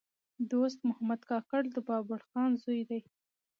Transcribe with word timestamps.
دوست 0.51 0.79
محمد 0.89 1.21
کاکړ 1.29 1.61
د 1.71 1.77
بابړخان 1.87 2.51
زوی 2.63 2.81
دﺉ. 2.89 3.03